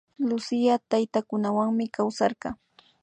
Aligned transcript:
Lucía 0.29 0.75
taytakunawanmi 0.91 1.85
kawsarka 1.95 2.49